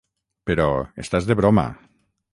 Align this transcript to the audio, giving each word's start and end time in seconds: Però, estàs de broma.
Però, 0.51 0.65
estàs 1.05 1.31
de 1.33 1.37
broma. 1.43 1.67